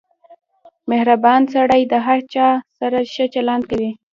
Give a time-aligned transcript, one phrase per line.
[0.89, 2.47] •مهربان سړی د هر چا
[2.79, 3.91] سره ښه چلند کوي.